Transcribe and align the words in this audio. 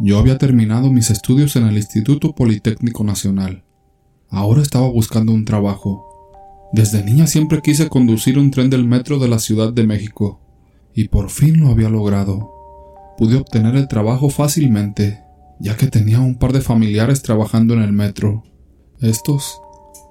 Yo 0.00 0.18
había 0.18 0.38
terminado 0.38 0.90
mis 0.90 1.10
estudios 1.10 1.54
en 1.54 1.66
el 1.66 1.76
Instituto 1.76 2.34
Politécnico 2.34 3.04
Nacional. 3.04 3.62
Ahora 4.28 4.60
estaba 4.60 4.88
buscando 4.88 5.32
un 5.32 5.44
trabajo. 5.44 6.04
Desde 6.72 7.04
niña 7.04 7.28
siempre 7.28 7.62
quise 7.62 7.88
conducir 7.88 8.36
un 8.36 8.50
tren 8.50 8.70
del 8.70 8.84
metro 8.84 9.20
de 9.20 9.28
la 9.28 9.38
Ciudad 9.38 9.72
de 9.72 9.86
México, 9.86 10.40
y 10.94 11.06
por 11.08 11.30
fin 11.30 11.60
lo 11.60 11.68
había 11.68 11.88
logrado. 11.90 12.50
Pude 13.16 13.36
obtener 13.36 13.76
el 13.76 13.86
trabajo 13.86 14.30
fácilmente, 14.30 15.22
ya 15.60 15.76
que 15.76 15.86
tenía 15.86 16.18
un 16.18 16.38
par 16.40 16.52
de 16.52 16.60
familiares 16.60 17.22
trabajando 17.22 17.74
en 17.74 17.82
el 17.82 17.92
metro. 17.92 18.42
Estos 19.00 19.60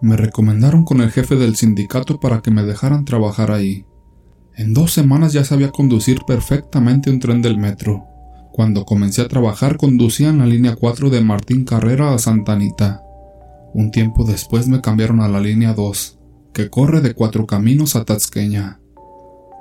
me 0.01 0.15
recomendaron 0.15 0.85
con 0.85 1.01
el 1.01 1.11
jefe 1.11 1.35
del 1.35 1.57
sindicato 1.57 2.21
para 2.21 2.41
que 2.41 2.51
me 2.51 2.63
dejaran 2.63 3.03
trabajar 3.03 3.51
ahí. 3.51 3.85
En 4.55 4.73
dos 4.73 4.93
semanas 4.93 5.33
ya 5.33 5.43
sabía 5.43 5.71
conducir 5.71 6.21
perfectamente 6.25 7.09
un 7.09 7.19
tren 7.19 7.41
del 7.41 7.57
metro. 7.57 8.12
Cuando 8.53 8.85
comencé 8.85 9.23
a 9.23 9.27
trabajar 9.27 9.77
conducía 9.77 10.29
en 10.29 10.37
la 10.37 10.45
línea 10.45 10.75
4 10.75 11.09
de 11.09 11.21
Martín 11.21 11.65
Carrera 11.65 12.13
a 12.13 12.19
Santa 12.19 12.53
Anita. 12.53 13.01
Un 13.73 13.89
tiempo 13.89 14.25
después 14.25 14.67
me 14.67 14.79
cambiaron 14.79 15.21
a 15.21 15.27
la 15.27 15.39
línea 15.39 15.73
2, 15.73 16.19
que 16.53 16.69
corre 16.69 17.01
de 17.01 17.15
Cuatro 17.15 17.47
Caminos 17.47 17.95
a 17.95 18.05
Tazqueña. 18.05 18.79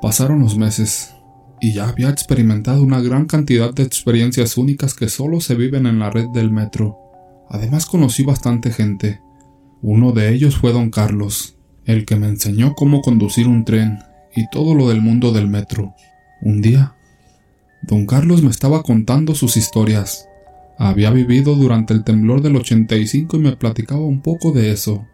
Pasaron 0.03 0.41
los 0.41 0.59
meses, 0.59 1.15
y 1.59 1.73
ya 1.73 1.89
había 1.89 2.11
experimentado 2.11 2.83
una 2.83 3.01
gran 3.01 3.25
cantidad 3.25 3.73
de 3.73 3.83
experiencias 3.83 4.59
únicas 4.59 4.93
que 4.93 5.09
solo 5.09 5.41
se 5.41 5.55
viven 5.55 5.87
en 5.87 5.99
la 5.99 6.11
red 6.11 6.29
del 6.35 6.51
metro. 6.51 6.99
Además 7.49 7.87
conocí 7.87 8.25
bastante 8.25 8.73
gente. 8.73 9.23
Uno 9.81 10.13
de 10.13 10.35
ellos 10.35 10.59
fue 10.59 10.71
don 10.71 10.91
Carlos, 10.91 11.57
el 11.87 12.05
que 12.05 12.17
me 12.17 12.29
enseñó 12.29 12.75
cómo 12.75 13.01
conducir 13.01 13.49
un 13.49 13.65
tren 13.65 14.01
y 14.37 14.51
todo 14.51 14.75
lo 14.75 14.91
del 14.91 15.01
mundo 15.01 15.33
del 15.33 15.49
metro. 15.49 15.95
Un 16.43 16.61
día 16.61 16.95
Don 17.83 18.07
Carlos 18.07 18.43
me 18.43 18.51
estaba 18.51 18.83
contando 18.83 19.35
sus 19.35 19.57
historias. 19.57 20.29
Había 20.79 21.11
vivido 21.11 21.55
durante 21.55 21.93
el 21.95 22.05
temblor 22.05 22.41
del 22.41 22.57
85 22.57 23.37
y 23.37 23.41
me 23.41 23.57
platicaba 23.57 24.01
un 24.01 24.23
poco 24.23 24.53
de 24.53 24.71
eso. 24.71 25.07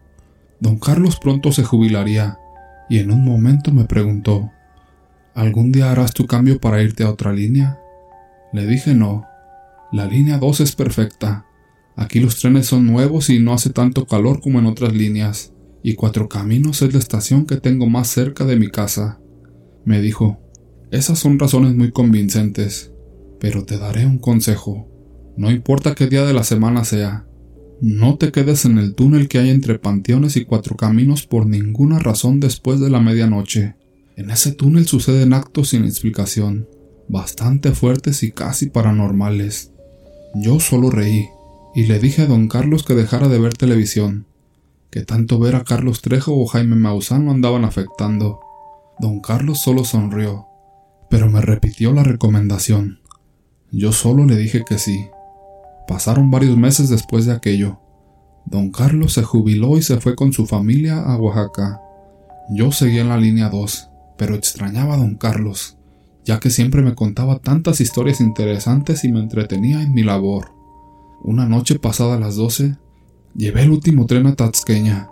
Don 0.59 0.77
Carlos 0.77 1.17
pronto 1.19 1.51
se 1.51 1.63
jubilaría, 1.63 2.37
y 2.89 2.99
en 2.99 3.11
un 3.11 3.23
momento 3.23 3.71
me 3.71 3.85
preguntó, 3.85 4.51
¿Algún 5.33 5.71
día 5.71 5.91
harás 5.91 6.13
tu 6.13 6.25
cambio 6.25 6.59
para 6.59 6.81
irte 6.81 7.03
a 7.03 7.09
otra 7.09 7.31
línea? 7.31 7.79
Le 8.51 8.65
dije 8.65 8.93
no. 8.93 9.25
La 9.91 10.05
línea 10.05 10.37
2 10.37 10.59
es 10.61 10.75
perfecta. 10.75 11.45
Aquí 11.95 12.19
los 12.19 12.39
trenes 12.39 12.67
son 12.67 12.85
nuevos 12.85 13.29
y 13.29 13.39
no 13.39 13.53
hace 13.53 13.69
tanto 13.69 14.05
calor 14.05 14.41
como 14.41 14.59
en 14.59 14.65
otras 14.65 14.93
líneas, 14.93 15.53
y 15.81 15.95
Cuatro 15.95 16.29
Caminos 16.29 16.81
es 16.81 16.93
la 16.93 16.99
estación 16.99 17.45
que 17.45 17.57
tengo 17.57 17.87
más 17.87 18.07
cerca 18.07 18.45
de 18.45 18.57
mi 18.57 18.69
casa. 18.69 19.19
Me 19.85 20.01
dijo, 20.01 20.39
esas 20.91 21.19
son 21.19 21.37
razones 21.37 21.75
muy 21.75 21.91
convincentes, 21.91 22.91
pero 23.39 23.63
te 23.63 23.77
daré 23.77 24.07
un 24.07 24.17
consejo. 24.17 24.87
No 25.37 25.51
importa 25.51 25.93
qué 25.93 26.07
día 26.07 26.25
de 26.25 26.33
la 26.33 26.43
semana 26.43 26.83
sea, 26.83 27.27
no 27.79 28.17
te 28.17 28.31
quedes 28.31 28.65
en 28.65 28.79
el 28.79 28.95
túnel 28.95 29.27
que 29.27 29.37
hay 29.37 29.51
entre 29.51 29.77
Panteones 29.77 30.35
y 30.35 30.45
Cuatro 30.45 30.75
Caminos 30.75 31.27
por 31.27 31.45
ninguna 31.45 31.99
razón 31.99 32.39
después 32.39 32.79
de 32.79 32.89
la 32.89 32.99
medianoche. 32.99 33.75
En 34.17 34.31
ese 34.31 34.51
túnel 34.51 34.87
suceden 34.87 35.33
actos 35.33 35.69
sin 35.69 35.85
explicación, 35.85 36.67
bastante 37.07 37.71
fuertes 37.71 38.23
y 38.23 38.31
casi 38.31 38.65
paranormales. 38.65 39.71
Yo 40.33 40.59
solo 40.59 40.89
reí 40.89 41.27
y 41.75 41.85
le 41.85 41.99
dije 41.99 42.23
a 42.23 42.25
don 42.25 42.47
Carlos 42.47 42.83
que 42.83 42.95
dejara 42.95 43.27
de 43.27 43.39
ver 43.39 43.53
televisión, 43.53 44.25
que 44.89 45.03
tanto 45.03 45.37
ver 45.37 45.55
a 45.55 45.63
Carlos 45.63 46.01
Trejo 46.01 46.35
o 46.35 46.47
Jaime 46.47 46.75
Maussan 46.75 47.25
lo 47.25 47.31
andaban 47.31 47.63
afectando. 47.63 48.39
Don 48.99 49.21
Carlos 49.21 49.61
solo 49.61 49.85
sonrió 49.85 50.48
pero 51.09 51.29
me 51.29 51.41
repitió 51.41 51.93
la 51.93 52.03
recomendación. 52.03 52.99
Yo 53.71 53.91
solo 53.91 54.25
le 54.25 54.35
dije 54.35 54.63
que 54.67 54.77
sí. 54.77 55.07
Pasaron 55.87 56.31
varios 56.31 56.57
meses 56.57 56.89
después 56.89 57.25
de 57.25 57.33
aquello. 57.33 57.79
Don 58.45 58.71
Carlos 58.71 59.13
se 59.13 59.23
jubiló 59.23 59.77
y 59.77 59.81
se 59.81 59.99
fue 59.99 60.15
con 60.15 60.33
su 60.33 60.45
familia 60.45 61.01
a 61.01 61.17
Oaxaca. 61.17 61.81
Yo 62.51 62.71
seguí 62.71 62.99
en 62.99 63.09
la 63.09 63.17
línea 63.17 63.49
2, 63.49 63.89
pero 64.17 64.35
extrañaba 64.35 64.95
a 64.95 64.97
don 64.97 65.15
Carlos, 65.15 65.77
ya 66.25 66.39
que 66.39 66.49
siempre 66.49 66.81
me 66.81 66.95
contaba 66.95 67.39
tantas 67.39 67.81
historias 67.81 68.21
interesantes 68.21 69.03
y 69.03 69.11
me 69.11 69.19
entretenía 69.19 69.81
en 69.81 69.93
mi 69.93 70.03
labor. 70.03 70.51
Una 71.23 71.45
noche 71.45 71.77
pasada 71.77 72.19
las 72.19 72.35
12, 72.35 72.77
llevé 73.35 73.63
el 73.63 73.71
último 73.71 74.05
tren 74.05 74.25
a 74.25 74.35
Tazqueña 74.35 75.09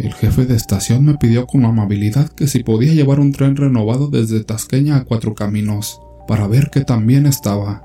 el 0.00 0.14
jefe 0.14 0.46
de 0.46 0.56
estación 0.56 1.04
me 1.04 1.18
pidió 1.18 1.46
con 1.46 1.64
amabilidad 1.66 2.30
que 2.30 2.46
si 2.46 2.62
podía 2.62 2.94
llevar 2.94 3.20
un 3.20 3.32
tren 3.32 3.54
renovado 3.54 4.08
desde 4.08 4.42
Tasqueña 4.42 4.96
a 4.96 5.04
Cuatro 5.04 5.34
Caminos, 5.34 6.00
para 6.26 6.46
ver 6.46 6.70
que 6.70 6.80
también 6.80 7.26
estaba, 7.26 7.82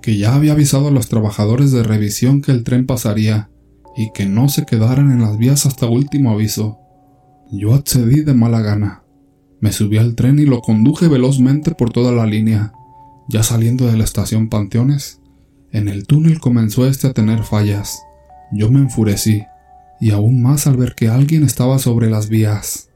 que 0.00 0.16
ya 0.16 0.36
había 0.36 0.52
avisado 0.52 0.86
a 0.86 0.90
los 0.92 1.08
trabajadores 1.08 1.72
de 1.72 1.82
revisión 1.82 2.42
que 2.42 2.52
el 2.52 2.62
tren 2.62 2.86
pasaría 2.86 3.50
y 3.96 4.12
que 4.12 4.26
no 4.26 4.48
se 4.48 4.66
quedaran 4.66 5.10
en 5.10 5.20
las 5.20 5.36
vías 5.36 5.66
hasta 5.66 5.86
último 5.86 6.30
aviso. 6.30 6.78
Yo 7.50 7.74
accedí 7.74 8.20
de 8.20 8.34
mala 8.34 8.60
gana. 8.60 9.02
Me 9.60 9.72
subí 9.72 9.98
al 9.98 10.14
tren 10.14 10.38
y 10.38 10.44
lo 10.44 10.60
conduje 10.60 11.08
velozmente 11.08 11.74
por 11.74 11.90
toda 11.90 12.12
la 12.12 12.26
línea. 12.26 12.72
Ya 13.28 13.42
saliendo 13.42 13.88
de 13.88 13.98
la 13.98 14.04
estación 14.04 14.48
Panteones, 14.48 15.20
en 15.72 15.88
el 15.88 16.06
túnel 16.06 16.38
comenzó 16.38 16.86
este 16.86 17.08
a 17.08 17.12
tener 17.12 17.42
fallas. 17.42 17.98
Yo 18.52 18.70
me 18.70 18.78
enfurecí 18.78 19.42
y 20.00 20.10
aún 20.10 20.42
más 20.42 20.66
al 20.66 20.76
ver 20.76 20.94
que 20.94 21.08
alguien 21.08 21.44
estaba 21.44 21.78
sobre 21.78 22.10
las 22.10 22.28
vías. 22.28 22.88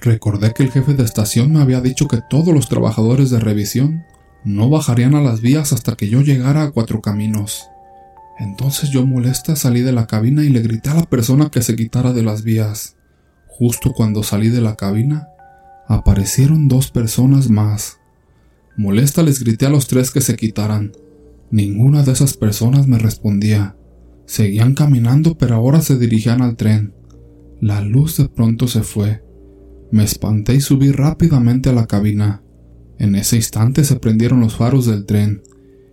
Recordé 0.00 0.52
que 0.52 0.64
el 0.64 0.72
jefe 0.72 0.94
de 0.94 1.04
estación 1.04 1.52
me 1.52 1.60
había 1.60 1.80
dicho 1.80 2.08
que 2.08 2.20
todos 2.28 2.52
los 2.52 2.68
trabajadores 2.68 3.30
de 3.30 3.38
revisión 3.38 4.04
no 4.44 4.68
bajarían 4.68 5.14
a 5.14 5.20
las 5.20 5.40
vías 5.40 5.72
hasta 5.72 5.94
que 5.94 6.08
yo 6.08 6.20
llegara 6.22 6.64
a 6.64 6.70
Cuatro 6.72 7.00
Caminos. 7.00 7.68
Entonces 8.38 8.90
yo 8.90 9.06
molesta 9.06 9.54
salí 9.54 9.82
de 9.82 9.92
la 9.92 10.06
cabina 10.06 10.42
y 10.42 10.48
le 10.48 10.60
grité 10.60 10.90
a 10.90 10.94
la 10.94 11.04
persona 11.04 11.50
que 11.50 11.62
se 11.62 11.76
quitara 11.76 12.12
de 12.12 12.22
las 12.22 12.42
vías. 12.42 12.96
Justo 13.46 13.92
cuando 13.92 14.24
salí 14.24 14.48
de 14.48 14.60
la 14.60 14.74
cabina, 14.74 15.28
aparecieron 15.86 16.66
dos 16.66 16.90
personas 16.90 17.48
más. 17.48 17.98
Molesta 18.76 19.22
les 19.22 19.38
grité 19.38 19.66
a 19.66 19.70
los 19.70 19.86
tres 19.86 20.10
que 20.10 20.20
se 20.20 20.34
quitaran. 20.34 20.92
Ninguna 21.50 22.02
de 22.02 22.12
esas 22.12 22.36
personas 22.36 22.86
me 22.88 22.98
respondía. 22.98 23.76
Seguían 24.26 24.74
caminando, 24.74 25.36
pero 25.36 25.54
ahora 25.54 25.82
se 25.82 25.98
dirigían 25.98 26.42
al 26.42 26.56
tren. 26.56 26.94
La 27.60 27.80
luz 27.80 28.16
de 28.16 28.28
pronto 28.28 28.66
se 28.68 28.82
fue. 28.82 29.22
Me 29.90 30.04
espanté 30.04 30.54
y 30.54 30.60
subí 30.60 30.90
rápidamente 30.90 31.70
a 31.70 31.72
la 31.72 31.86
cabina. 31.86 32.42
En 32.98 33.14
ese 33.14 33.36
instante 33.36 33.84
se 33.84 33.96
prendieron 33.96 34.40
los 34.40 34.56
faros 34.56 34.86
del 34.86 35.06
tren, 35.06 35.42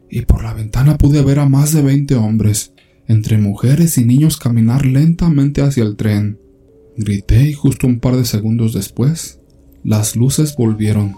y 0.10 0.22
por 0.22 0.44
la 0.44 0.54
ventana 0.54 0.98
pude 0.98 1.22
ver 1.22 1.40
a 1.40 1.50
más 1.50 1.74
de 1.74 1.82
veinte 1.82 2.16
hombres, 2.16 2.74
entre 3.08 3.38
mujeres 3.38 3.98
y 3.98 4.06
niños 4.06 4.38
caminar 4.38 4.86
lentamente 4.86 5.62
hacia 5.62 5.84
el 5.84 5.96
tren. 5.96 6.40
Grité 6.96 7.50
y 7.50 7.54
justo 7.54 7.88
un 7.88 8.00
par 8.00 8.16
de 8.16 8.26
segundos 8.26 8.74
después, 8.74 9.40
las 9.84 10.16
luces 10.16 10.56
volvieron. 10.56 11.16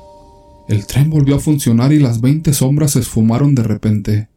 El 0.70 0.86
tren 0.88 1.10
volvió 1.10 1.36
a 1.36 1.40
funcionar 1.40 1.92
y 1.92 2.00
las 2.00 2.22
veinte 2.22 2.54
sombras 2.54 2.92
se 2.92 3.00
esfumaron 3.00 3.56
de 3.56 3.64
repente. 3.64 4.30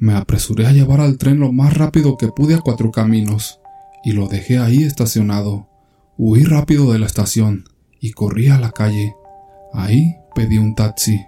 Me 0.00 0.14
apresuré 0.14 0.66
a 0.68 0.72
llevar 0.72 1.00
al 1.00 1.18
tren 1.18 1.40
lo 1.40 1.50
más 1.50 1.74
rápido 1.76 2.16
que 2.16 2.28
pude 2.28 2.54
a 2.54 2.60
cuatro 2.60 2.92
caminos, 2.92 3.60
y 4.04 4.12
lo 4.12 4.28
dejé 4.28 4.58
ahí 4.58 4.84
estacionado. 4.84 5.68
Huí 6.16 6.44
rápido 6.44 6.92
de 6.92 7.00
la 7.00 7.06
estación 7.06 7.64
y 8.00 8.12
corrí 8.12 8.48
a 8.48 8.60
la 8.60 8.70
calle. 8.70 9.16
Ahí 9.72 10.14
pedí 10.36 10.58
un 10.58 10.76
taxi. 10.76 11.20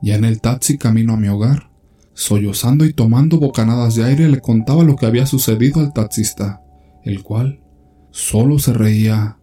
Ya 0.00 0.14
en 0.14 0.24
el 0.24 0.40
taxi 0.40 0.78
camino 0.78 1.12
a 1.12 1.16
mi 1.18 1.28
hogar, 1.28 1.70
sollozando 2.14 2.86
y 2.86 2.94
tomando 2.94 3.38
bocanadas 3.38 3.94
de 3.96 4.04
aire 4.04 4.28
le 4.30 4.40
contaba 4.40 4.82
lo 4.82 4.96
que 4.96 5.04
había 5.04 5.26
sucedido 5.26 5.80
al 5.80 5.92
taxista, 5.92 6.62
el 7.04 7.22
cual 7.22 7.60
solo 8.12 8.58
se 8.58 8.72
reía, 8.72 9.36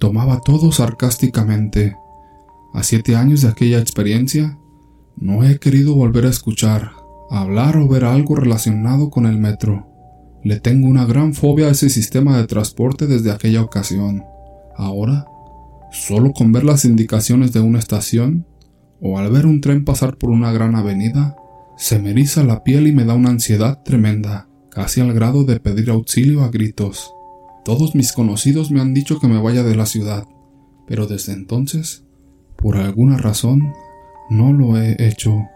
tomaba 0.00 0.40
todo 0.40 0.72
sarcásticamente. 0.72 1.96
A 2.74 2.82
siete 2.82 3.14
años 3.14 3.42
de 3.42 3.48
aquella 3.48 3.78
experiencia, 3.78 4.58
no 5.16 5.44
he 5.44 5.60
querido 5.60 5.94
volver 5.94 6.26
a 6.26 6.30
escuchar 6.30 6.95
hablar 7.30 7.76
o 7.76 7.88
ver 7.88 8.04
algo 8.04 8.36
relacionado 8.36 9.10
con 9.10 9.26
el 9.26 9.38
metro. 9.38 9.86
Le 10.42 10.60
tengo 10.60 10.88
una 10.88 11.04
gran 11.04 11.34
fobia 11.34 11.66
a 11.66 11.70
ese 11.70 11.90
sistema 11.90 12.36
de 12.36 12.46
transporte 12.46 13.06
desde 13.06 13.32
aquella 13.32 13.62
ocasión. 13.62 14.24
Ahora, 14.76 15.26
solo 15.90 16.32
con 16.32 16.52
ver 16.52 16.64
las 16.64 16.84
indicaciones 16.84 17.52
de 17.52 17.60
una 17.60 17.78
estación 17.78 18.46
o 19.00 19.18
al 19.18 19.30
ver 19.30 19.46
un 19.46 19.60
tren 19.60 19.84
pasar 19.84 20.16
por 20.16 20.30
una 20.30 20.52
gran 20.52 20.74
avenida, 20.74 21.36
se 21.76 21.98
me 21.98 22.10
eriza 22.10 22.44
la 22.44 22.62
piel 22.64 22.86
y 22.86 22.92
me 22.92 23.04
da 23.04 23.14
una 23.14 23.30
ansiedad 23.30 23.82
tremenda, 23.82 24.48
casi 24.70 25.00
al 25.00 25.12
grado 25.12 25.44
de 25.44 25.60
pedir 25.60 25.90
auxilio 25.90 26.42
a 26.42 26.48
gritos. 26.48 27.12
Todos 27.64 27.94
mis 27.94 28.12
conocidos 28.12 28.70
me 28.70 28.80
han 28.80 28.94
dicho 28.94 29.18
que 29.18 29.28
me 29.28 29.42
vaya 29.42 29.62
de 29.62 29.76
la 29.76 29.86
ciudad, 29.86 30.24
pero 30.86 31.06
desde 31.06 31.32
entonces, 31.32 32.04
por 32.56 32.76
alguna 32.76 33.18
razón, 33.18 33.74
no 34.30 34.52
lo 34.52 34.78
he 34.78 34.96
hecho. 35.06 35.48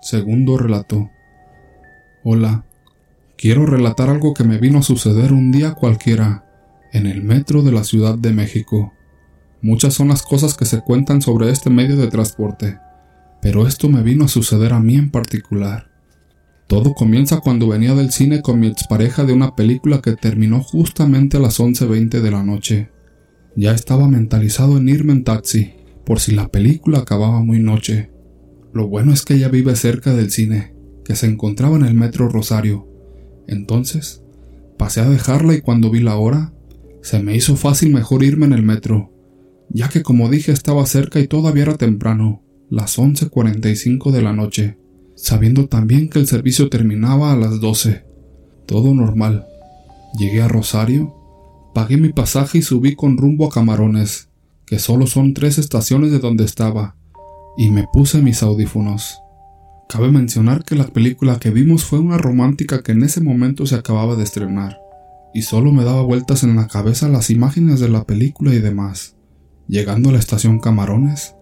Segundo 0.00 0.56
relato. 0.56 1.10
Hola, 2.24 2.64
quiero 3.36 3.66
relatar 3.66 4.08
algo 4.08 4.32
que 4.32 4.44
me 4.44 4.56
vino 4.56 4.78
a 4.78 4.82
suceder 4.82 5.30
un 5.34 5.52
día 5.52 5.74
cualquiera, 5.74 6.46
en 6.90 7.06
el 7.06 7.22
metro 7.22 7.62
de 7.62 7.70
la 7.70 7.84
Ciudad 7.84 8.16
de 8.16 8.32
México. 8.32 8.94
Muchas 9.60 9.92
son 9.92 10.08
las 10.08 10.22
cosas 10.22 10.54
que 10.54 10.64
se 10.64 10.80
cuentan 10.80 11.20
sobre 11.20 11.50
este 11.50 11.68
medio 11.68 11.98
de 11.98 12.06
transporte, 12.06 12.78
pero 13.42 13.66
esto 13.66 13.90
me 13.90 14.02
vino 14.02 14.24
a 14.24 14.28
suceder 14.28 14.72
a 14.72 14.80
mí 14.80 14.94
en 14.94 15.10
particular. 15.10 15.90
Todo 16.66 16.94
comienza 16.94 17.40
cuando 17.40 17.68
venía 17.68 17.94
del 17.94 18.10
cine 18.10 18.40
con 18.40 18.58
mi 18.58 18.68
expareja 18.68 19.24
de 19.24 19.34
una 19.34 19.54
película 19.54 20.00
que 20.00 20.16
terminó 20.16 20.62
justamente 20.62 21.36
a 21.36 21.40
las 21.40 21.60
11.20 21.60 22.22
de 22.22 22.30
la 22.30 22.42
noche. 22.42 22.90
Ya 23.54 23.72
estaba 23.72 24.08
mentalizado 24.08 24.78
en 24.78 24.88
irme 24.88 25.12
en 25.12 25.24
taxi, 25.24 25.74
por 26.06 26.20
si 26.20 26.32
la 26.32 26.48
película 26.48 27.00
acababa 27.00 27.42
muy 27.42 27.60
noche. 27.60 28.10
Lo 28.72 28.88
bueno 28.88 29.12
es 29.12 29.24
que 29.24 29.34
ella 29.34 29.48
vive 29.48 29.76
cerca 29.76 30.14
del 30.14 30.30
cine, 30.30 30.74
que 31.04 31.16
se 31.16 31.26
encontraba 31.26 31.76
en 31.76 31.84
el 31.84 31.94
metro 31.94 32.28
Rosario. 32.28 32.88
Entonces, 33.46 34.22
pasé 34.78 35.00
a 35.00 35.08
dejarla 35.08 35.54
y 35.54 35.60
cuando 35.60 35.90
vi 35.90 36.00
la 36.00 36.16
hora, 36.16 36.52
se 37.02 37.22
me 37.22 37.34
hizo 37.34 37.56
fácil 37.56 37.92
mejor 37.92 38.22
irme 38.22 38.46
en 38.46 38.52
el 38.52 38.62
metro, 38.62 39.12
ya 39.70 39.88
que 39.88 40.02
como 40.02 40.28
dije 40.28 40.52
estaba 40.52 40.84
cerca 40.86 41.20
y 41.20 41.26
todavía 41.26 41.64
era 41.64 41.76
temprano, 41.76 42.42
las 42.68 42.98
11.45 42.98 44.10
de 44.10 44.22
la 44.22 44.32
noche 44.32 44.76
sabiendo 45.20 45.68
también 45.68 46.08
que 46.08 46.18
el 46.18 46.26
servicio 46.26 46.70
terminaba 46.70 47.32
a 47.32 47.36
las 47.36 47.60
12. 47.60 48.04
Todo 48.66 48.94
normal. 48.94 49.46
Llegué 50.18 50.40
a 50.40 50.48
Rosario, 50.48 51.14
pagué 51.74 51.98
mi 51.98 52.10
pasaje 52.10 52.58
y 52.58 52.62
subí 52.62 52.96
con 52.96 53.18
rumbo 53.18 53.46
a 53.46 53.50
Camarones, 53.50 54.30
que 54.64 54.78
solo 54.78 55.06
son 55.06 55.34
tres 55.34 55.58
estaciones 55.58 56.10
de 56.10 56.20
donde 56.20 56.44
estaba, 56.44 56.96
y 57.56 57.70
me 57.70 57.86
puse 57.92 58.22
mis 58.22 58.42
audífonos. 58.42 59.22
Cabe 59.88 60.10
mencionar 60.10 60.64
que 60.64 60.76
la 60.76 60.86
película 60.86 61.38
que 61.40 61.50
vimos 61.50 61.84
fue 61.84 61.98
una 61.98 62.16
romántica 62.16 62.82
que 62.82 62.92
en 62.92 63.02
ese 63.02 63.20
momento 63.20 63.66
se 63.66 63.74
acababa 63.74 64.14
de 64.14 64.22
estrenar, 64.22 64.78
y 65.34 65.42
solo 65.42 65.72
me 65.72 65.84
daba 65.84 66.02
vueltas 66.02 66.44
en 66.44 66.56
la 66.56 66.68
cabeza 66.68 67.08
las 67.08 67.30
imágenes 67.30 67.80
de 67.80 67.88
la 67.88 68.04
película 68.04 68.54
y 68.54 68.60
demás. 68.60 69.16
Llegando 69.66 70.10
a 70.10 70.12
la 70.12 70.18
estación 70.18 70.60
Camarones, 70.60 71.34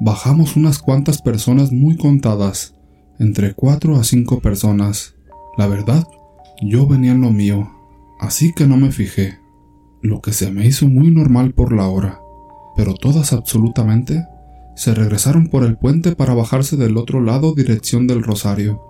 bajamos 0.00 0.56
unas 0.56 0.78
cuantas 0.78 1.22
personas 1.22 1.72
muy 1.72 1.96
contadas, 1.96 2.74
entre 3.18 3.54
cuatro 3.54 3.96
a 3.96 4.04
cinco 4.04 4.40
personas. 4.40 5.14
La 5.56 5.66
verdad, 5.66 6.06
yo 6.60 6.86
venía 6.86 7.12
en 7.12 7.22
lo 7.22 7.30
mío, 7.30 7.70
así 8.20 8.52
que 8.52 8.66
no 8.66 8.76
me 8.76 8.92
fijé, 8.92 9.38
lo 10.02 10.20
que 10.20 10.32
se 10.32 10.50
me 10.50 10.66
hizo 10.66 10.88
muy 10.88 11.10
normal 11.10 11.54
por 11.54 11.72
la 11.72 11.88
hora, 11.88 12.20
pero 12.76 12.94
todas 12.94 13.32
absolutamente 13.32 14.26
se 14.74 14.94
regresaron 14.94 15.48
por 15.48 15.64
el 15.64 15.76
puente 15.76 16.16
para 16.16 16.34
bajarse 16.34 16.76
del 16.76 16.96
otro 16.96 17.20
lado 17.20 17.54
dirección 17.54 18.06
del 18.06 18.22
Rosario. 18.22 18.82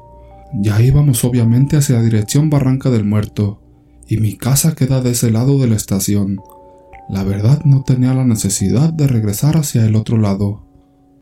Ya 0.54 0.80
íbamos 0.80 1.24
obviamente 1.24 1.76
hacia 1.76 2.00
dirección 2.00 2.50
Barranca 2.50 2.90
del 2.90 3.04
Muerto, 3.04 3.60
y 4.06 4.18
mi 4.18 4.36
casa 4.36 4.74
queda 4.74 5.00
de 5.00 5.10
ese 5.10 5.30
lado 5.30 5.58
de 5.58 5.66
la 5.66 5.76
estación. 5.76 6.40
La 7.08 7.24
verdad 7.24 7.64
no 7.64 7.82
tenía 7.82 8.14
la 8.14 8.24
necesidad 8.24 8.92
de 8.92 9.06
regresar 9.06 9.56
hacia 9.56 9.84
el 9.84 9.96
otro 9.96 10.16
lado. 10.16 10.66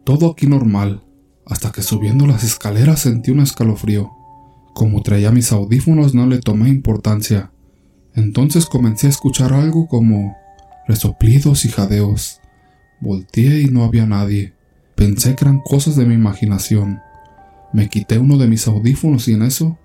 Todo 0.05 0.31
aquí 0.31 0.47
normal, 0.47 1.05
hasta 1.47 1.73
que 1.73 1.83
subiendo 1.83 2.27
las 2.27 2.45
escaleras 2.45 3.01
sentí 3.01 3.31
un 3.31 3.41
escalofrío. 3.41 4.11
Como 4.75 5.03
traía 5.03 5.33
mis 5.33 5.53
audífonos 5.53 6.15
no 6.15 6.27
le 6.27 6.39
tomé 6.39 6.69
importancia. 6.69 7.53
Entonces 8.15 8.67
comencé 8.67 9.07
a 9.07 9.11
escuchar 9.11 9.53
algo 9.53 9.87
como 9.89 10.37
resoplidos 10.87 11.65
y 11.65 11.69
jadeos. 11.69 12.42
Volteé 13.03 13.61
y 13.61 13.67
no 13.67 13.85
había 13.85 14.07
nadie. 14.07 14.55
Pensé 14.95 15.37
que 15.37 15.45
eran 15.45 15.61
cosas 15.61 15.97
de 15.97 16.07
mi 16.07 16.15
imaginación. 16.15 17.01
Me 17.75 17.91
quité 17.91 18.19
uno 18.19 18.39
de 18.39 18.47
mis 18.47 18.67
audífonos 18.67 19.29
y 19.29 19.35
en 19.35 19.43
eso 19.43 19.79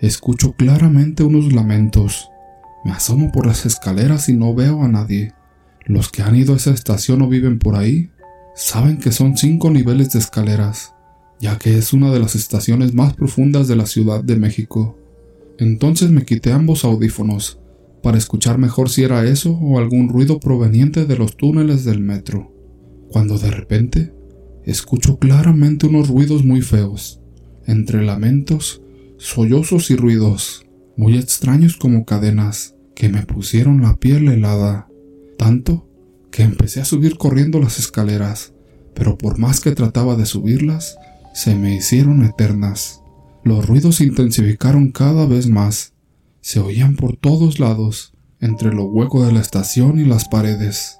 escucho 0.00 0.54
claramente 0.54 1.22
unos 1.22 1.52
lamentos. 1.52 2.28
Me 2.84 2.90
asomo 2.90 3.30
por 3.30 3.46
las 3.46 3.64
escaleras 3.64 4.28
y 4.28 4.32
no 4.32 4.54
veo 4.54 4.82
a 4.82 4.88
nadie. 4.88 5.32
Los 5.84 6.10
que 6.10 6.22
han 6.22 6.34
ido 6.34 6.54
a 6.54 6.56
esa 6.56 6.72
estación 6.72 7.22
o 7.22 7.28
viven 7.28 7.60
por 7.60 7.76
ahí 7.76 8.10
saben 8.56 8.98
que 8.98 9.12
son 9.12 9.36
cinco 9.36 9.70
niveles 9.70 10.10
de 10.10 10.18
escaleras 10.18 10.94
ya 11.42 11.58
que 11.58 11.76
es 11.76 11.92
una 11.92 12.12
de 12.12 12.20
las 12.20 12.36
estaciones 12.36 12.94
más 12.94 13.14
profundas 13.14 13.66
de 13.66 13.74
la 13.74 13.86
Ciudad 13.86 14.22
de 14.22 14.36
México. 14.36 14.96
Entonces 15.58 16.10
me 16.10 16.24
quité 16.24 16.52
ambos 16.52 16.84
audífonos, 16.84 17.58
para 18.00 18.16
escuchar 18.16 18.58
mejor 18.58 18.88
si 18.88 19.02
era 19.02 19.24
eso 19.24 19.50
o 19.60 19.78
algún 19.78 20.08
ruido 20.08 20.38
proveniente 20.38 21.04
de 21.04 21.18
los 21.18 21.36
túneles 21.36 21.84
del 21.84 21.98
metro, 21.98 22.51
cuando 23.12 23.38
de 23.38 23.50
repente 23.50 24.12
escucho 24.64 25.18
claramente 25.18 25.86
unos 25.86 26.08
ruidos 26.08 26.44
muy 26.44 26.62
feos, 26.62 27.20
entre 27.66 28.04
lamentos, 28.04 28.82
sollozos 29.18 29.90
y 29.90 29.96
ruidos, 29.96 30.66
muy 30.96 31.16
extraños 31.16 31.76
como 31.76 32.04
cadenas, 32.04 32.74
que 32.94 33.08
me 33.08 33.22
pusieron 33.22 33.82
la 33.82 33.96
piel 33.96 34.28
helada, 34.28 34.88
tanto 35.38 35.88
que 36.30 36.42
empecé 36.42 36.80
a 36.80 36.84
subir 36.84 37.16
corriendo 37.16 37.60
las 37.60 37.78
escaleras, 37.78 38.54
pero 38.94 39.16
por 39.18 39.38
más 39.38 39.60
que 39.60 39.72
trataba 39.72 40.16
de 40.16 40.26
subirlas, 40.26 40.96
se 41.34 41.54
me 41.54 41.74
hicieron 41.74 42.24
eternas. 42.24 43.02
Los 43.44 43.66
ruidos 43.66 43.96
se 43.96 44.04
intensificaron 44.04 44.92
cada 44.92 45.26
vez 45.26 45.48
más. 45.48 45.94
Se 46.40 46.60
oían 46.60 46.96
por 46.96 47.16
todos 47.16 47.58
lados, 47.58 48.12
entre 48.40 48.72
lo 48.72 48.84
hueco 48.84 49.24
de 49.24 49.32
la 49.32 49.40
estación 49.40 49.98
y 49.98 50.04
las 50.04 50.28
paredes. 50.28 50.98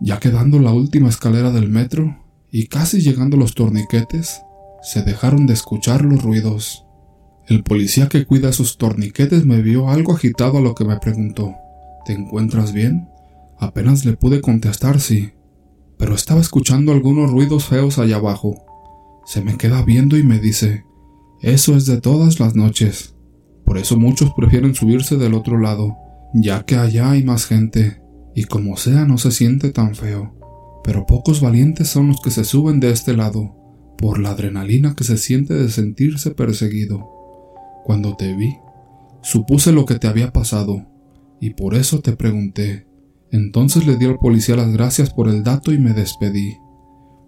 Ya 0.00 0.18
quedando 0.18 0.58
la 0.58 0.72
última 0.72 1.08
escalera 1.08 1.50
del 1.50 1.68
metro 1.68 2.24
y 2.50 2.66
casi 2.66 3.00
llegando 3.00 3.36
los 3.36 3.54
torniquetes, 3.54 4.42
se 4.82 5.02
dejaron 5.02 5.46
de 5.46 5.54
escuchar 5.54 6.04
los 6.04 6.22
ruidos. 6.22 6.84
El 7.46 7.62
policía 7.62 8.08
que 8.08 8.26
cuida 8.26 8.52
sus 8.52 8.78
torniquetes 8.78 9.44
me 9.44 9.62
vio 9.62 9.88
algo 9.88 10.14
agitado 10.14 10.58
a 10.58 10.60
lo 10.60 10.74
que 10.74 10.84
me 10.84 10.98
preguntó, 10.98 11.54
¿Te 12.04 12.12
encuentras 12.12 12.72
bien? 12.72 13.08
Apenas 13.58 14.04
le 14.04 14.14
pude 14.14 14.40
contestar 14.40 15.00
sí, 15.00 15.32
pero 15.98 16.14
estaba 16.14 16.40
escuchando 16.40 16.92
algunos 16.92 17.30
ruidos 17.30 17.64
feos 17.64 17.98
allá 17.98 18.16
abajo 18.16 18.64
se 19.24 19.40
me 19.42 19.56
queda 19.56 19.82
viendo 19.82 20.18
y 20.18 20.22
me 20.22 20.38
dice, 20.38 20.84
eso 21.40 21.76
es 21.76 21.86
de 21.86 22.00
todas 22.00 22.40
las 22.40 22.54
noches. 22.54 23.14
Por 23.64 23.78
eso 23.78 23.98
muchos 23.98 24.32
prefieren 24.34 24.74
subirse 24.74 25.16
del 25.16 25.34
otro 25.34 25.58
lado, 25.58 25.96
ya 26.34 26.64
que 26.64 26.76
allá 26.76 27.10
hay 27.10 27.22
más 27.22 27.46
gente, 27.46 28.02
y 28.34 28.44
como 28.44 28.76
sea 28.76 29.04
no 29.04 29.18
se 29.18 29.30
siente 29.30 29.70
tan 29.70 29.94
feo. 29.94 30.34
Pero 30.82 31.06
pocos 31.06 31.40
valientes 31.40 31.88
son 31.88 32.08
los 32.08 32.20
que 32.20 32.30
se 32.30 32.44
suben 32.44 32.80
de 32.80 32.90
este 32.90 33.16
lado, 33.16 33.54
por 33.96 34.18
la 34.18 34.30
adrenalina 34.30 34.94
que 34.94 35.04
se 35.04 35.16
siente 35.16 35.54
de 35.54 35.70
sentirse 35.70 36.32
perseguido. 36.32 37.08
Cuando 37.84 38.16
te 38.16 38.34
vi, 38.34 38.56
supuse 39.22 39.72
lo 39.72 39.86
que 39.86 39.98
te 39.98 40.08
había 40.08 40.32
pasado, 40.32 40.86
y 41.40 41.50
por 41.50 41.74
eso 41.74 42.00
te 42.00 42.16
pregunté. 42.16 42.86
Entonces 43.30 43.86
le 43.86 43.96
di 43.96 44.06
al 44.06 44.18
policía 44.18 44.56
las 44.56 44.72
gracias 44.72 45.10
por 45.10 45.28
el 45.28 45.42
dato 45.42 45.72
y 45.72 45.78
me 45.78 45.92
despedí. 45.92 46.56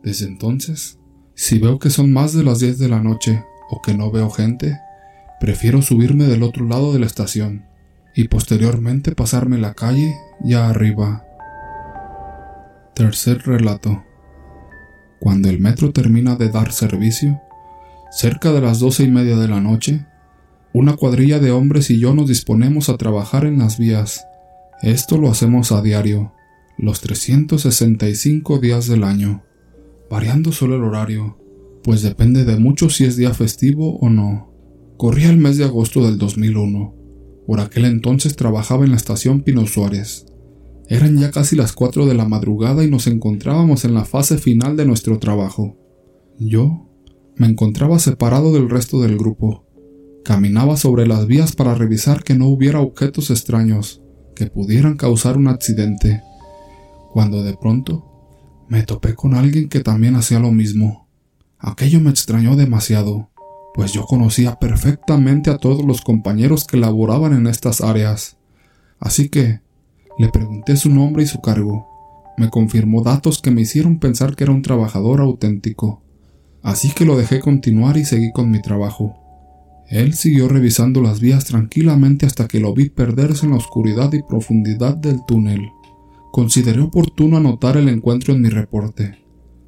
Desde 0.02 0.26
entonces, 0.26 0.98
si 1.34 1.58
veo 1.58 1.78
que 1.78 1.90
son 1.90 2.12
más 2.12 2.32
de 2.32 2.44
las 2.44 2.60
10 2.60 2.78
de 2.78 2.88
la 2.88 3.02
noche 3.02 3.44
o 3.70 3.80
que 3.82 3.94
no 3.94 4.10
veo 4.10 4.30
gente, 4.30 4.78
prefiero 5.40 5.82
subirme 5.82 6.24
del 6.24 6.42
otro 6.42 6.66
lado 6.66 6.92
de 6.92 6.98
la 6.98 7.06
estación 7.06 7.64
y 8.16 8.28
posteriormente 8.28 9.12
pasarme 9.12 9.58
la 9.58 9.74
calle 9.74 10.16
ya 10.42 10.68
arriba. 10.68 11.24
Tercer 12.94 13.42
relato. 13.46 14.02
Cuando 15.20 15.48
el 15.48 15.60
metro 15.60 15.92
termina 15.92 16.34
de 16.34 16.48
dar 16.48 16.72
servicio, 16.72 17.40
cerca 18.10 18.52
de 18.52 18.60
las 18.60 18.80
doce 18.80 19.04
y 19.04 19.08
media 19.08 19.36
de 19.36 19.48
la 19.48 19.60
noche, 19.60 20.06
una 20.72 20.96
cuadrilla 20.96 21.38
de 21.38 21.52
hombres 21.52 21.90
y 21.90 21.98
yo 21.98 22.14
nos 22.14 22.28
disponemos 22.28 22.88
a 22.88 22.96
trabajar 22.96 23.44
en 23.44 23.58
las 23.58 23.78
vías. 23.78 24.26
Esto 24.82 25.18
lo 25.18 25.30
hacemos 25.30 25.70
a 25.70 25.82
diario, 25.82 26.32
los 26.78 27.00
365 27.00 28.58
días 28.58 28.88
del 28.88 29.04
año 29.04 29.42
variando 30.10 30.52
solo 30.52 30.76
el 30.76 30.84
horario, 30.84 31.38
pues 31.82 32.02
depende 32.02 32.44
de 32.44 32.58
mucho 32.58 32.90
si 32.90 33.04
es 33.04 33.16
día 33.16 33.34
festivo 33.34 33.98
o 33.98 34.08
no. 34.08 34.52
Corría 34.96 35.30
el 35.30 35.36
mes 35.36 35.58
de 35.58 35.64
agosto 35.64 36.04
del 36.04 36.18
2001. 36.18 36.94
Por 37.46 37.60
aquel 37.60 37.84
entonces 37.84 38.36
trabajaba 38.36 38.84
en 38.84 38.90
la 38.90 38.96
estación 38.96 39.42
Pino 39.42 39.66
Suárez. 39.66 40.26
Eran 40.88 41.18
ya 41.18 41.30
casi 41.30 41.56
las 41.56 41.72
4 41.72 42.06
de 42.06 42.14
la 42.14 42.26
madrugada 42.26 42.84
y 42.84 42.90
nos 42.90 43.06
encontrábamos 43.06 43.84
en 43.84 43.94
la 43.94 44.04
fase 44.04 44.38
final 44.38 44.76
de 44.76 44.84
nuestro 44.84 45.18
trabajo. 45.18 45.76
Yo 46.38 46.88
me 47.36 47.46
encontraba 47.46 47.98
separado 47.98 48.52
del 48.52 48.70
resto 48.70 49.00
del 49.00 49.16
grupo. 49.16 49.64
Caminaba 50.24 50.76
sobre 50.76 51.06
las 51.06 51.26
vías 51.26 51.54
para 51.54 51.74
revisar 51.74 52.24
que 52.24 52.34
no 52.34 52.48
hubiera 52.48 52.80
objetos 52.80 53.30
extraños 53.30 54.02
que 54.34 54.46
pudieran 54.46 54.96
causar 54.96 55.36
un 55.36 55.48
accidente, 55.48 56.22
cuando 57.12 57.42
de 57.42 57.56
pronto 57.56 58.64
me 58.68 58.82
topé 58.82 59.14
con 59.14 59.34
alguien 59.34 59.68
que 59.68 59.80
también 59.80 60.16
hacía 60.16 60.38
lo 60.38 60.52
mismo. 60.52 61.08
Aquello 61.58 62.00
me 62.00 62.10
extrañó 62.10 62.56
demasiado, 62.56 63.30
pues 63.76 63.92
yo 63.92 64.06
conocía 64.06 64.58
perfectamente 64.58 65.50
a 65.50 65.58
todos 65.58 65.84
los 65.84 66.00
compañeros 66.00 66.64
que 66.64 66.78
laboraban 66.78 67.34
en 67.34 67.46
estas 67.46 67.82
áreas. 67.82 68.38
Así 68.98 69.28
que 69.28 69.60
le 70.18 70.30
pregunté 70.30 70.76
su 70.76 70.88
nombre 70.88 71.24
y 71.24 71.26
su 71.26 71.42
cargo. 71.42 71.86
Me 72.38 72.48
confirmó 72.48 73.02
datos 73.02 73.42
que 73.42 73.50
me 73.50 73.60
hicieron 73.60 73.98
pensar 73.98 74.34
que 74.34 74.44
era 74.44 74.52
un 74.52 74.62
trabajador 74.62 75.20
auténtico. 75.20 76.02
Así 76.62 76.90
que 76.90 77.04
lo 77.04 77.18
dejé 77.18 77.40
continuar 77.40 77.98
y 77.98 78.06
seguí 78.06 78.32
con 78.32 78.50
mi 78.50 78.62
trabajo. 78.62 79.14
Él 79.88 80.14
siguió 80.14 80.48
revisando 80.48 81.02
las 81.02 81.20
vías 81.20 81.44
tranquilamente 81.44 82.24
hasta 82.24 82.48
que 82.48 82.60
lo 82.60 82.72
vi 82.74 82.88
perderse 82.88 83.44
en 83.44 83.52
la 83.52 83.58
oscuridad 83.58 84.10
y 84.14 84.22
profundidad 84.22 84.96
del 84.96 85.20
túnel. 85.26 85.68
Consideré 86.32 86.80
oportuno 86.80 87.36
anotar 87.36 87.76
el 87.76 87.90
encuentro 87.90 88.32
en 88.34 88.40
mi 88.40 88.48
reporte. 88.48 89.18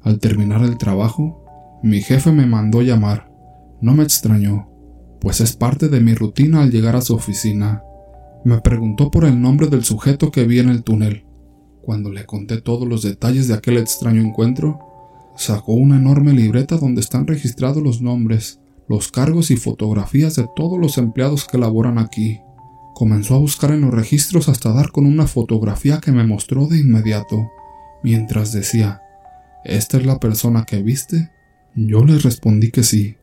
Al 0.01 0.19
terminar 0.19 0.63
el 0.63 0.79
trabajo, 0.79 1.79
mi 1.83 2.01
jefe 2.01 2.31
me 2.31 2.47
mandó 2.47 2.81
llamar. 2.81 3.28
No 3.81 3.93
me 3.93 4.03
extrañó, 4.03 4.69
pues 5.21 5.41
es 5.41 5.53
parte 5.53 5.89
de 5.89 6.01
mi 6.01 6.13
rutina 6.13 6.61
al 6.61 6.71
llegar 6.71 6.95
a 6.95 7.01
su 7.01 7.15
oficina. 7.15 7.83
Me 8.43 8.59
preguntó 8.61 9.11
por 9.11 9.25
el 9.25 9.41
nombre 9.41 9.67
del 9.67 9.83
sujeto 9.83 10.31
que 10.31 10.45
vi 10.45 10.59
en 10.59 10.69
el 10.69 10.83
túnel. 10.83 11.25
Cuando 11.81 12.11
le 12.11 12.25
conté 12.25 12.61
todos 12.61 12.87
los 12.87 13.03
detalles 13.03 13.47
de 13.47 13.53
aquel 13.53 13.77
extraño 13.77 14.21
encuentro, 14.21 14.79
sacó 15.35 15.73
una 15.73 15.97
enorme 15.97 16.33
libreta 16.33 16.77
donde 16.77 17.01
están 17.01 17.25
registrados 17.27 17.81
los 17.81 18.01
nombres, 18.01 18.59
los 18.87 19.11
cargos 19.11 19.51
y 19.51 19.57
fotografías 19.57 20.35
de 20.35 20.47
todos 20.55 20.79
los 20.79 20.97
empleados 20.97 21.45
que 21.45 21.57
laboran 21.57 21.97
aquí. 21.97 22.39
Comenzó 22.95 23.35
a 23.35 23.39
buscar 23.39 23.71
en 23.71 23.81
los 23.81 23.93
registros 23.93 24.49
hasta 24.49 24.73
dar 24.73 24.91
con 24.91 25.05
una 25.05 25.27
fotografía 25.27 25.99
que 25.99 26.11
me 26.11 26.25
mostró 26.25 26.67
de 26.67 26.79
inmediato, 26.79 27.49
mientras 28.03 28.51
decía, 28.51 29.01
¿Esta 29.63 29.97
es 29.97 30.05
la 30.05 30.19
persona 30.19 30.65
que 30.65 30.81
viste? 30.81 31.31
Yo 31.75 32.03
le 32.03 32.17
respondí 32.17 32.71
que 32.71 32.83
sí. 32.83 33.17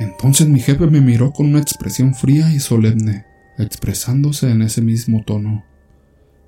Entonces 0.00 0.48
mi 0.48 0.60
jefe 0.60 0.86
me 0.86 1.02
miró 1.02 1.30
con 1.30 1.46
una 1.46 1.60
expresión 1.60 2.14
fría 2.14 2.50
y 2.54 2.58
solemne, 2.58 3.26
expresándose 3.58 4.50
en 4.50 4.62
ese 4.62 4.80
mismo 4.80 5.22
tono. 5.26 5.62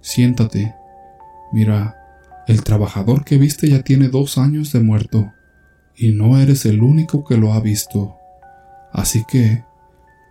Siéntate. 0.01 0.75
Mira, 1.53 1.95
el 2.49 2.65
trabajador 2.65 3.27
que 3.27 3.37
viste 3.37 3.69
ya 3.69 3.83
tiene 3.83 4.09
dos 4.09 4.39
años 4.39 4.73
de 4.73 4.81
muerto, 4.81 5.33
y 5.95 6.13
no 6.13 6.39
eres 6.39 6.65
el 6.65 6.83
único 6.83 7.25
que 7.25 7.37
lo 7.37 7.53
ha 7.53 7.61
visto. 7.61 8.15
Así 8.91 9.23
que 9.31 9.65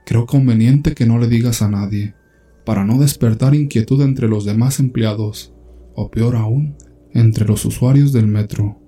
creo 0.04 0.26
conveniente 0.26 0.96
que 0.96 1.06
no 1.06 1.20
le 1.20 1.28
digas 1.28 1.62
a 1.62 1.70
nadie, 1.70 2.16
para 2.66 2.86
no 2.86 2.98
despertar 2.98 3.54
inquietud 3.54 4.02
entre 4.02 4.28
los 4.28 4.46
demás 4.46 4.80
empleados, 4.80 5.54
o 5.94 6.10
peor 6.10 6.36
aún, 6.36 6.76
entre 7.14 7.46
los 7.46 7.66
usuarios 7.66 8.14
del 8.14 8.26
metro. 8.26 8.80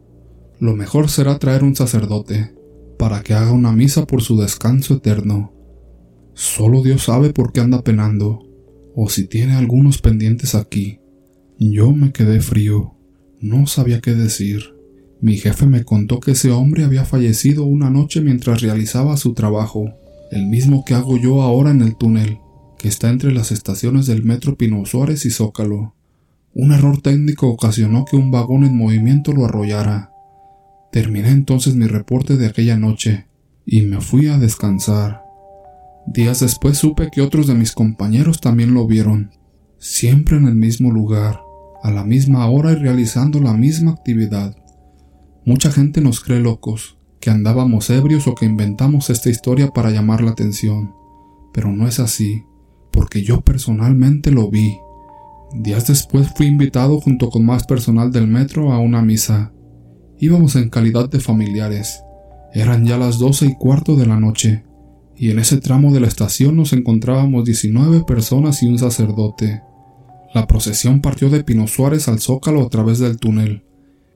Lo 0.59 0.75
mejor 0.75 1.11
será 1.11 1.37
traer 1.37 1.63
un 1.63 1.75
sacerdote, 1.75 2.55
para 3.03 3.22
que 3.22 3.33
haga 3.33 3.51
una 3.51 3.74
misa 3.74 4.07
por 4.07 4.22
su 4.22 4.38
descanso 4.38 4.93
eterno. 4.93 5.51
Solo 6.36 6.81
Dios 6.81 7.03
sabe 7.03 7.33
por 7.33 7.51
qué 7.51 7.60
anda 7.60 7.83
penando, 7.83 8.48
o 8.95 9.10
si 9.10 9.27
tiene 9.27 9.55
algunos 9.55 9.98
pendientes 9.98 10.55
aquí. 10.55 11.01
Yo 11.60 11.91
me 11.91 12.13
quedé 12.13 12.39
frío, 12.39 12.95
no 13.41 13.67
sabía 13.67 14.00
qué 14.00 14.13
decir. 14.13 14.74
Mi 15.19 15.36
jefe 15.36 15.65
me 15.65 15.83
contó 15.83 16.22
que 16.22 16.31
ese 16.31 16.51
hombre 16.51 16.86
había 16.86 17.03
fallecido 17.03 17.65
una 17.65 17.89
noche 17.89 18.22
mientras 18.22 18.62
realizaba 18.62 19.17
su 19.17 19.33
trabajo, 19.33 19.89
el 20.31 20.48
mismo 20.48 20.86
que 20.86 20.93
hago 20.93 21.17
yo 21.17 21.41
ahora 21.41 21.72
en 21.72 21.81
el 21.81 21.98
túnel, 21.98 22.38
que 22.79 22.88
está 22.88 23.10
entre 23.10 23.33
las 23.33 23.51
estaciones 23.51 24.05
del 24.05 24.24
metro 24.24 24.55
Pino 24.55 24.86
Suárez 24.86 25.25
y 25.25 25.29
Zócalo. 25.29 25.93
Un 26.53 26.72
error 26.72 27.01
técnico 27.01 27.50
ocasionó 27.50 28.05
que 28.05 28.15
un 28.15 28.31
vagón 28.31 28.63
en 28.63 28.77
movimiento 28.77 29.33
lo 29.33 29.43
arrollara. 29.43 30.12
Terminé 30.93 31.29
entonces 31.29 31.73
mi 31.73 31.88
reporte 31.88 32.38
de 32.38 32.45
aquella 32.45 32.77
noche 32.77 33.25
y 33.65 33.81
me 33.81 34.00
fui 34.00 34.27
a 34.27 34.38
descansar. 34.38 35.23
Días 36.05 36.41
después 36.41 36.77
supe 36.77 37.09
que 37.12 37.21
otros 37.21 37.47
de 37.47 37.55
mis 37.55 37.71
compañeros 37.71 38.39
también 38.39 38.75
lo 38.75 38.85
vieron, 38.85 39.31
siempre 39.79 40.38
en 40.38 40.47
el 40.47 40.53
mismo 40.53 40.91
lugar, 40.91 41.41
a 41.81 41.89
la 41.89 42.03
misma 42.03 42.47
hora 42.47 42.73
y 42.73 42.75
realizando 42.75 43.39
la 43.39 43.53
misma 43.53 43.89
actividad. 43.89 44.55
Mucha 45.45 45.71
gente 45.71 46.00
nos 46.00 46.19
cree 46.19 46.39
locos, 46.39 47.00
que 47.19 47.31
andábamos 47.31 47.89
ebrios 47.89 48.27
o 48.27 48.35
que 48.35 48.45
inventamos 48.45 49.09
esta 49.09 49.31
historia 49.31 49.71
para 49.71 49.89
llamar 49.89 50.21
la 50.21 50.29
atención, 50.29 50.93
pero 51.55 51.71
no 51.71 51.88
es 51.88 52.00
así, 52.00 52.43
porque 52.91 53.23
yo 53.23 53.41
personalmente 53.41 54.29
lo 54.29 54.47
vi. 54.51 54.77
Días 55.55 55.88
después 55.88 56.27
fui 56.35 56.45
invitado 56.45 57.01
junto 57.01 57.31
con 57.31 57.43
más 57.43 57.65
personal 57.65 58.12
del 58.12 58.27
metro 58.27 58.71
a 58.71 58.77
una 58.77 59.01
misa 59.01 59.53
Íbamos 60.20 60.55
en 60.55 60.70
calidad 60.70 61.10
de 61.10 61.20
familiares. 61.20 62.03
Eran 62.53 62.86
ya 62.86 62.98
las 62.98 63.20
doce 63.20 63.48
y 63.48 63.55
cuarto 63.55 63.96
de 63.96 64.05
la 64.05 64.20
noche, 64.20 64.63
y 65.15 65.32
en 65.32 65.39
ese 65.39 65.58
tramo 65.58 65.91
de 65.91 66.00
la 66.00 66.08
estación 66.08 66.55
nos 66.55 66.74
encontrábamos 66.74 67.46
19 67.46 68.03
personas 68.03 68.62
y 68.63 68.67
un 68.67 68.79
sacerdote. 68.79 69.62
La 70.34 70.48
procesión 70.48 71.01
partió 71.01 71.29
de 71.29 71.43
Pino 71.43 71.67
Suárez 71.67 72.08
al 72.08 72.20
Zócalo 72.20 72.63
a 72.63 72.70
través 72.70 73.00
del 73.00 73.17
túnel. 73.17 73.63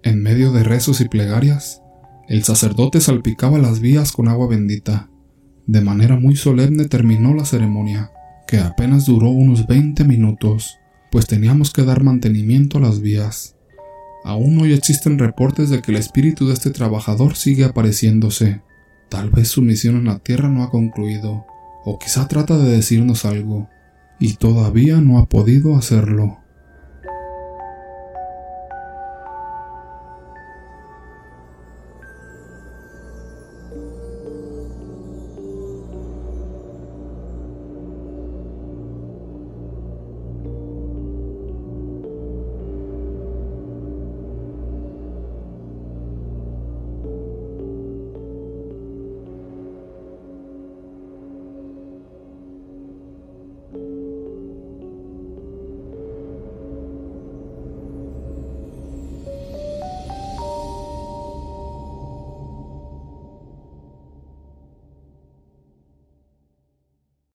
En 0.04 0.22
medio 0.22 0.52
de 0.52 0.64
rezos 0.64 1.02
y 1.02 1.08
plegarias, 1.08 1.82
el 2.28 2.44
sacerdote 2.44 3.02
salpicaba 3.02 3.58
las 3.58 3.80
vías 3.80 4.12
con 4.12 4.28
agua 4.28 4.48
bendita. 4.48 5.10
De 5.66 5.82
manera 5.82 6.18
muy 6.18 6.36
solemne 6.36 6.86
terminó 6.86 7.34
la 7.34 7.46
ceremonia, 7.46 8.12
que 8.48 8.60
apenas 8.60 9.06
duró 9.06 9.30
unos 9.30 9.68
20 9.68 10.06
minutos, 10.06 10.78
pues 11.12 11.28
teníamos 11.28 11.72
que 11.72 11.84
dar 11.84 12.04
mantenimiento 12.04 12.78
a 12.78 12.82
las 12.82 13.02
vías. 13.02 13.57
Aún 14.28 14.60
hoy 14.60 14.74
existen 14.74 15.20
reportes 15.20 15.70
de 15.70 15.82
que 15.82 15.92
el 15.92 15.98
espíritu 15.98 16.50
de 16.50 16.54
este 16.54 16.70
trabajador 16.70 17.38
sigue 17.38 17.64
apareciéndose. 17.64 18.60
Tal 19.08 19.30
vez 19.30 19.48
su 19.48 19.62
misión 19.62 19.96
en 19.96 20.04
la 20.04 20.20
Tierra 20.20 20.50
no 20.50 20.64
ha 20.64 20.70
concluido, 20.70 21.46
o 21.86 21.98
quizá 21.98 22.28
trata 22.28 22.58
de 22.58 22.70
decirnos 22.70 23.24
algo, 23.24 23.70
y 24.20 24.34
todavía 24.34 25.00
no 25.00 25.20
ha 25.20 25.30
podido 25.30 25.78
hacerlo. 25.78 26.40